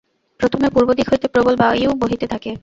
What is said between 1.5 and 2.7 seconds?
বায়ু বহিতে থাকে।